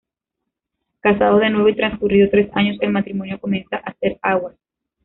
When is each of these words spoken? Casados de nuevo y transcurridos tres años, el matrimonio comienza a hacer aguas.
Casados 1.01 1.41
de 1.41 1.51
nuevo 1.51 1.69
y 1.69 1.75
transcurridos 1.75 2.31
tres 2.31 2.49
años, 2.55 2.75
el 2.81 2.89
matrimonio 2.89 3.39
comienza 3.39 3.75
a 3.77 3.91
hacer 3.91 4.17
aguas. 4.23 4.55